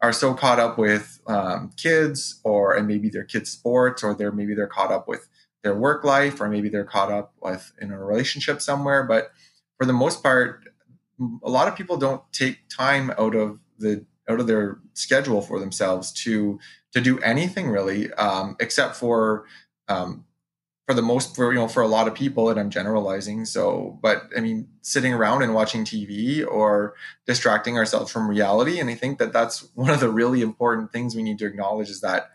[0.00, 4.32] are so caught up with um, kids or and maybe their kids' sports or they're
[4.32, 5.28] maybe they're caught up with
[5.62, 9.02] their work life or maybe they're caught up with in a relationship somewhere.
[9.02, 9.30] But
[9.78, 10.64] for the most part,
[11.42, 15.58] a lot of people don't take time out of the out of their schedule for
[15.58, 16.58] themselves to
[16.92, 19.44] to do anything really, um, except for
[19.88, 20.24] um,
[20.90, 23.96] for the most for you know for a lot of people and i'm generalizing so
[24.02, 26.94] but i mean sitting around and watching tv or
[27.28, 31.14] distracting ourselves from reality and i think that that's one of the really important things
[31.14, 32.30] we need to acknowledge is that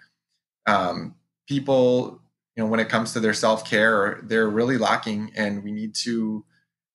[0.68, 1.16] um,
[1.50, 2.22] people
[2.56, 6.46] you know when it comes to their self-care they're really lacking and we need to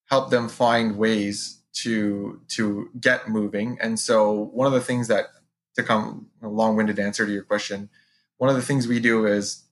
[0.06, 5.26] help them find ways to to get moving and so one of the things that
[5.74, 7.90] to come a long-winded answer to your question
[8.38, 9.64] one of the things we do is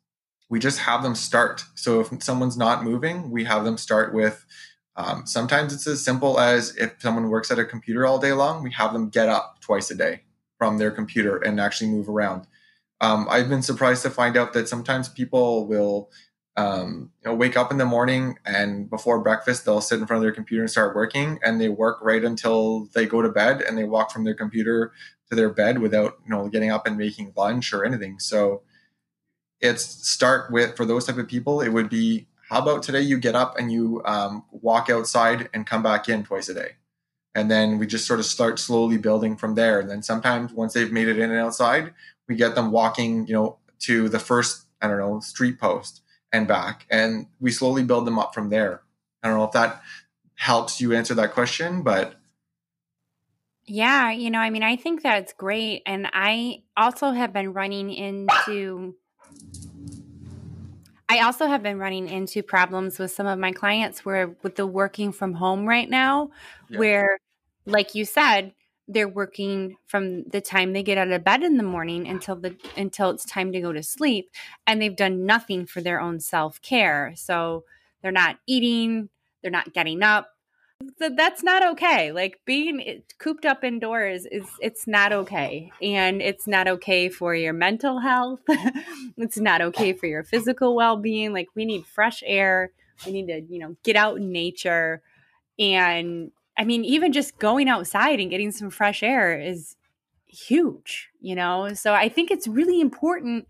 [0.48, 1.64] we just have them start.
[1.74, 4.44] So if someone's not moving, we have them start with
[4.98, 8.64] um, sometimes it's as simple as if someone works at a computer all day long,
[8.64, 10.22] we have them get up twice a day
[10.58, 12.48] from their computer and actually move around.
[13.00, 16.10] Um, I've been surprised to find out that sometimes people will
[16.56, 20.18] um, you know, wake up in the morning and before breakfast they'll sit in front
[20.18, 23.62] of their computer and start working and they work right until they go to bed
[23.62, 24.90] and they walk from their computer
[25.30, 28.62] to their bed without you know getting up and making lunch or anything so
[29.60, 33.18] it's start with for those type of people it would be how about today you
[33.18, 36.72] get up and you um, walk outside and come back in twice a day?
[37.34, 39.80] And then we just sort of start slowly building from there.
[39.80, 41.92] And then sometimes once they've made it in and outside
[42.26, 46.02] we get them walking you know to the first i don't know street post
[46.32, 46.86] and back.
[46.90, 48.82] And we slowly build them up from there.
[49.22, 49.82] I don't know if that
[50.34, 52.14] helps you answer that question but
[53.66, 55.82] yeah you know i mean i think that's great.
[55.84, 58.94] And i also have been running into
[61.08, 64.66] I also have been running into problems with some of my clients where with the
[64.66, 66.30] working from home right now,
[66.68, 66.78] yeah.
[66.78, 67.18] where,
[67.64, 68.52] like you said,
[68.86, 72.56] they're working from the time they get out of bed in the morning until the
[72.76, 74.30] until it's time to go to sleep,
[74.66, 77.12] and they've done nothing for their own self care.
[77.16, 77.64] So
[78.02, 79.08] they're not eating,
[79.42, 80.30] they're not getting up,
[80.98, 82.12] that's not okay.
[82.12, 85.70] Like being cooped up indoors is it's not okay.
[85.82, 88.40] And it's not okay for your mental health.
[89.16, 91.32] it's not okay for your physical well-being.
[91.32, 92.72] Like we need fresh air.
[93.06, 95.02] We need to, you know, get out in nature.
[95.58, 99.76] And I mean, even just going outside and getting some fresh air is
[100.26, 101.72] huge, you know?
[101.74, 103.46] So I think it's really important,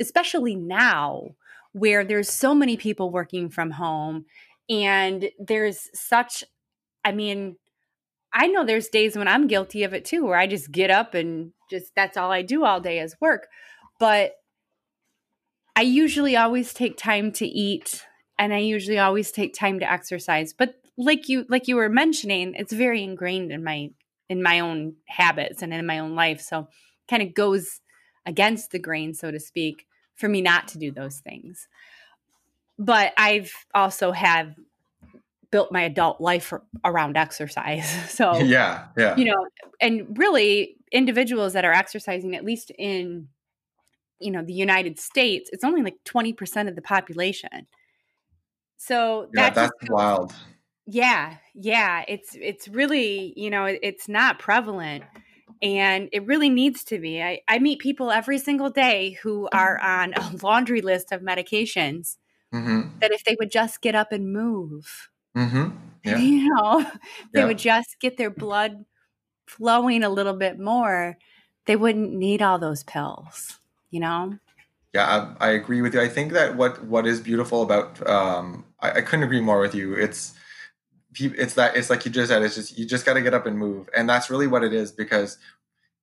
[0.00, 1.34] especially now
[1.72, 4.26] where there's so many people working from home
[4.68, 6.44] and there's such
[7.04, 7.56] I mean,
[8.32, 11.14] I know there's days when I'm guilty of it too, where I just get up
[11.14, 13.48] and just that's all I do all day is work.
[13.98, 14.32] But
[15.74, 18.04] I usually always take time to eat
[18.38, 20.52] and I usually always take time to exercise.
[20.52, 23.90] But like you like you were mentioning, it's very ingrained in my
[24.28, 26.40] in my own habits and in my own life.
[26.40, 26.68] So
[27.08, 27.80] kind of goes
[28.26, 31.66] against the grain, so to speak, for me not to do those things.
[32.78, 34.54] But I've also had
[35.50, 36.52] built my adult life
[36.84, 37.88] around exercise.
[38.08, 39.16] So, yeah, yeah.
[39.16, 39.46] You know,
[39.80, 43.28] and really individuals that are exercising at least in
[44.20, 47.66] you know, the United States, it's only like 20% of the population.
[48.76, 50.34] So yeah, that's wild.
[50.86, 55.04] Yeah, yeah, it's it's really, you know, it's not prevalent
[55.60, 57.20] and it really needs to be.
[57.20, 62.16] I, I meet people every single day who are on a laundry list of medications
[62.54, 62.98] mm-hmm.
[63.00, 65.76] that if they would just get up and move, Mm-hmm.
[66.04, 66.18] Yeah.
[66.18, 66.80] You know,
[67.32, 67.46] they yeah.
[67.46, 68.84] would just get their blood
[69.46, 71.16] flowing a little bit more.
[71.66, 73.58] They wouldn't need all those pills,
[73.90, 74.38] you know?
[74.94, 76.00] Yeah, I, I agree with you.
[76.00, 79.74] I think that what what is beautiful about um, I, I couldn't agree more with
[79.74, 79.94] you.
[79.94, 80.34] It's
[81.14, 82.42] it's that it's like you just said.
[82.42, 84.72] It's just you just got to get up and move, and that's really what it
[84.72, 85.36] is because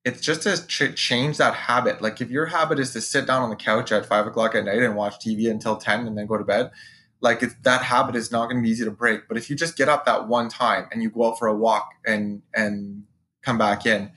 [0.03, 2.01] it's just to ch- change that habit.
[2.01, 4.65] Like if your habit is to sit down on the couch at five o'clock at
[4.65, 6.69] night and watch TV until ten and then go to bed,
[7.21, 9.27] like that habit is not going to be easy to break.
[9.27, 11.55] But if you just get up that one time and you go out for a
[11.55, 13.03] walk and and
[13.43, 14.11] come back in,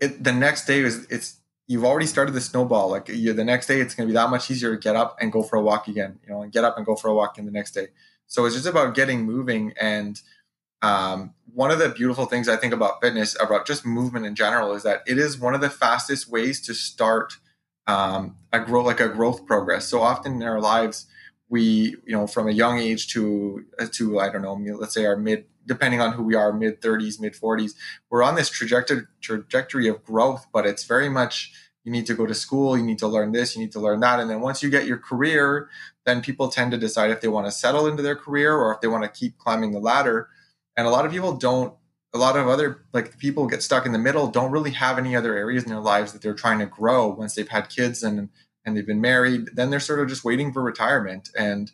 [0.00, 2.90] it the next day is it's you've already started the snowball.
[2.90, 5.16] Like you, the next day, it's going to be that much easier to get up
[5.20, 6.18] and go for a walk again.
[6.22, 7.88] You know, and get up and go for a walk in the next day.
[8.26, 9.72] So it's just about getting moving.
[9.80, 10.20] And
[10.82, 14.74] um, one of the beautiful things I think about fitness, about just movement in general,
[14.74, 17.34] is that it is one of the fastest ways to start
[17.86, 19.86] um, a grow like a growth progress.
[19.86, 21.06] So often in our lives
[21.48, 25.06] we you know from a young age to uh, to i don't know let's say
[25.06, 27.72] our mid depending on who we are mid 30s mid 40s
[28.10, 31.52] we're on this trajectory trajectory of growth but it's very much
[31.84, 34.00] you need to go to school you need to learn this you need to learn
[34.00, 35.68] that and then once you get your career
[36.04, 38.80] then people tend to decide if they want to settle into their career or if
[38.80, 40.28] they want to keep climbing the ladder
[40.76, 41.74] and a lot of people don't
[42.12, 45.14] a lot of other like people get stuck in the middle don't really have any
[45.14, 48.30] other areas in their lives that they're trying to grow once they've had kids and
[48.66, 51.30] and they've been married, then they're sort of just waiting for retirement.
[51.38, 51.70] And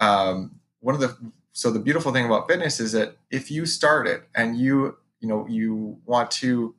[0.00, 1.16] um, one of the
[1.52, 5.28] so the beautiful thing about fitness is that if you start it and you you
[5.28, 6.74] know you want to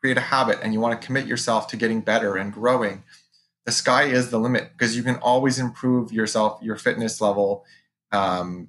[0.00, 3.02] create a habit and you want to commit yourself to getting better and growing,
[3.66, 7.64] the sky is the limit because you can always improve yourself, your fitness level.
[8.10, 8.68] Um,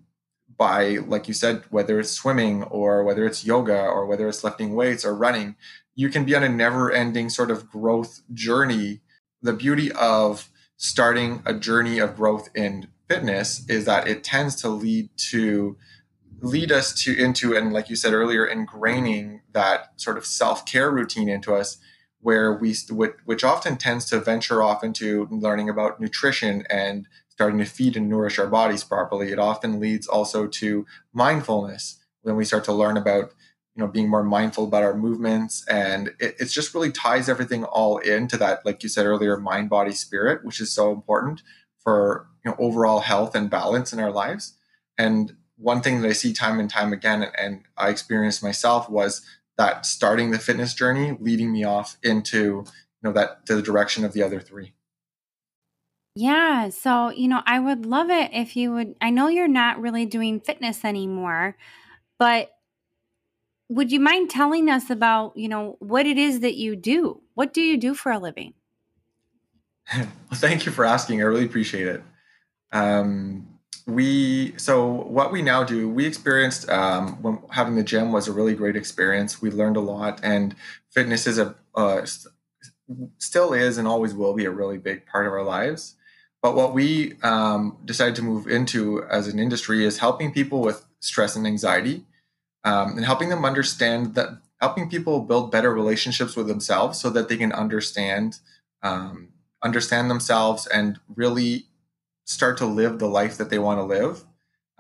[0.58, 4.76] by like you said whether it's swimming or whether it's yoga or whether it's lifting
[4.76, 5.56] weights or running
[5.96, 9.00] you can be on a never ending sort of growth journey
[9.42, 14.70] the beauty of starting a journey of growth in fitness is that it tends to
[14.70, 15.78] lead to
[16.42, 21.30] lead us to into and like you said earlier ingraining that sort of self-care routine
[21.30, 21.78] into us
[22.22, 22.76] where we
[23.26, 28.08] which often tends to venture off into learning about nutrition and starting to feed and
[28.08, 29.32] nourish our bodies properly.
[29.32, 33.34] It often leads also to mindfulness when we start to learn about
[33.76, 37.64] you know being more mindful about our movements and it, it's just really ties everything
[37.64, 41.42] all into that like you said earlier mind body spirit which is so important
[41.84, 44.58] for you know overall health and balance in our lives
[44.98, 48.90] and one thing that i see time and time again and, and i experienced myself
[48.90, 49.22] was
[49.58, 54.14] that starting the fitness journey leading me off into you know that the direction of
[54.14, 54.74] the other three
[56.14, 56.68] yeah.
[56.68, 58.96] So, you know, I would love it if you would.
[59.00, 61.56] I know you're not really doing fitness anymore,
[62.20, 62.52] but
[63.72, 67.22] would you mind telling us about you know what it is that you do?
[67.36, 68.54] What do you do for a living?
[69.94, 71.22] Well thank you for asking.
[71.22, 72.04] I really appreciate it.
[72.72, 73.48] Um,
[73.86, 78.32] we so what we now do we experienced um, when having the gym was a
[78.32, 79.42] really great experience.
[79.42, 80.56] We learned a lot and
[80.90, 82.06] fitness is a uh,
[83.18, 85.96] still is and always will be a really big part of our lives.
[86.42, 90.86] But what we um, decided to move into as an industry is helping people with
[91.00, 92.06] stress and anxiety
[92.64, 97.30] um, and helping them understand that helping people build better relationships with themselves so that
[97.30, 98.40] they can understand
[98.84, 99.30] um,
[99.64, 101.66] understand themselves and really
[102.26, 104.26] start to live the life that they want to live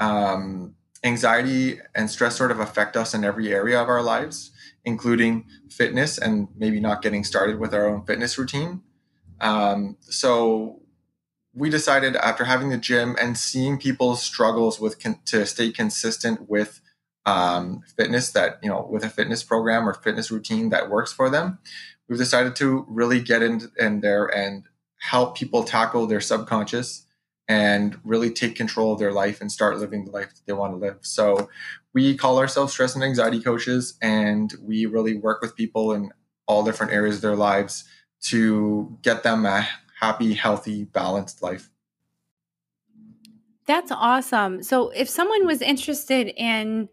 [0.02, 4.52] um, anxiety and stress sort of affect us in every area of our lives,
[4.84, 8.82] including fitness and maybe not getting started with our own fitness routine.
[9.40, 10.82] Um, so
[11.54, 16.50] we decided after having the gym and seeing people's struggles with con- to stay consistent
[16.50, 16.81] with
[17.26, 21.30] um, fitness that you know with a fitness program or fitness routine that works for
[21.30, 21.60] them
[22.12, 24.66] we've decided to really get in, in there and
[24.98, 27.06] help people tackle their subconscious
[27.48, 30.74] and really take control of their life and start living the life that they want
[30.74, 30.98] to live.
[31.02, 31.50] So
[31.94, 36.12] we call ourselves stress and anxiety coaches, and we really work with people in
[36.48, 37.86] all different areas of their lives
[38.24, 39.68] to get them a
[40.00, 41.70] happy, healthy, balanced life.
[43.68, 44.64] That's awesome.
[44.64, 46.90] So if someone was interested in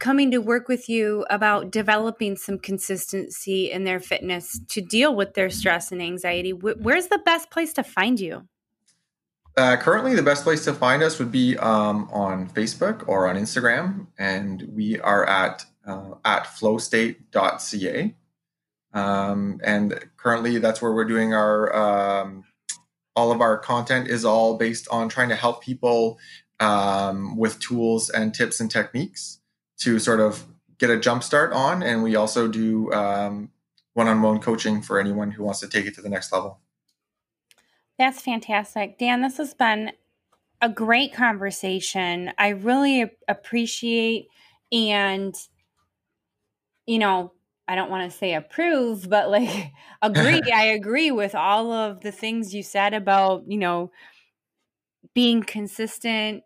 [0.00, 5.34] coming to work with you about developing some consistency in their fitness to deal with
[5.34, 8.48] their stress and anxiety, where's the best place to find you?
[9.56, 13.36] Uh, currently, the best place to find us would be um, on Facebook or on
[13.36, 18.14] Instagram, and we are at uh, at flowstate.ca.
[18.92, 22.44] Um, and currently, that's where we're doing our um,
[23.16, 26.18] all of our content is all based on trying to help people
[26.60, 29.39] um, with tools and tips and techniques
[29.80, 30.44] to sort of
[30.78, 31.82] get a jump start on.
[31.82, 33.50] And we also do um,
[33.94, 36.60] one-on-one coaching for anyone who wants to take it to the next level.
[37.98, 38.98] That's fantastic.
[38.98, 39.92] Dan, this has been
[40.62, 42.32] a great conversation.
[42.38, 44.28] I really appreciate
[44.72, 45.34] and,
[46.86, 47.32] you know,
[47.66, 49.72] I don't want to say approve, but like
[50.02, 50.42] agree.
[50.54, 53.90] I agree with all of the things you said about, you know,
[55.14, 56.42] being consistent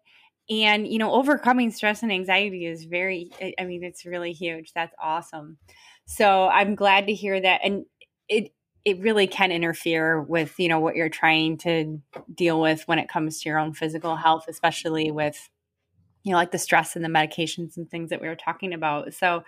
[0.51, 4.73] and you know overcoming stress and anxiety is very i mean it's really huge.
[4.75, 5.59] That's awesome.
[6.07, 7.85] So i'm glad to hear that and
[8.29, 8.53] it
[8.85, 11.99] it really can interfere with you know what you're trying to
[12.35, 15.49] deal with when it comes to your own physical health especially with
[16.23, 19.15] you know like the stress and the medications and things that we were talking about.
[19.15, 19.45] So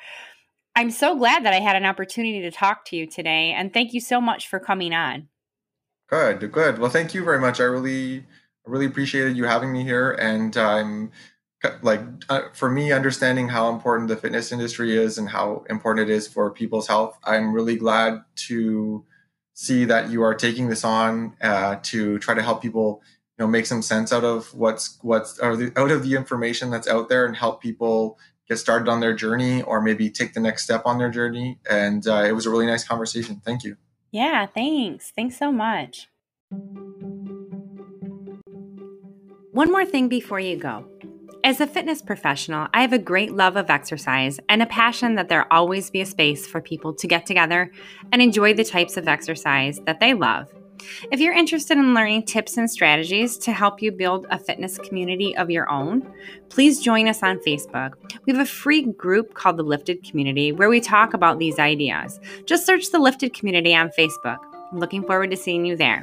[0.74, 3.92] i'm so glad that i had an opportunity to talk to you today and thank
[3.92, 5.28] you so much for coming on.
[6.08, 6.78] Good good.
[6.78, 7.60] Well thank you very much.
[7.60, 8.24] I really
[8.66, 11.12] I really appreciated you having me here, and I'm
[11.82, 16.12] like uh, for me understanding how important the fitness industry is and how important it
[16.12, 17.18] is for people's health.
[17.24, 19.04] I'm really glad to
[19.54, 23.02] see that you are taking this on uh, to try to help people
[23.38, 25.60] you know make some sense out of what's what's out
[25.90, 29.80] of the information that's out there and help people get started on their journey or
[29.80, 31.58] maybe take the next step on their journey.
[31.68, 33.42] And uh, it was a really nice conversation.
[33.44, 33.76] Thank you.
[34.12, 35.12] Yeah thanks.
[35.14, 36.08] Thanks so much
[39.56, 40.84] one more thing before you go.
[41.42, 45.30] As a fitness professional, I have a great love of exercise and a passion that
[45.30, 47.72] there always be a space for people to get together
[48.12, 50.52] and enjoy the types of exercise that they love.
[51.10, 55.34] If you're interested in learning tips and strategies to help you build a fitness community
[55.38, 56.06] of your own,
[56.50, 57.94] please join us on Facebook.
[58.26, 62.20] We have a free group called the Lifted Community where we talk about these ideas.
[62.44, 64.36] Just search the Lifted Community on Facebook.
[64.70, 66.02] I'm looking forward to seeing you there.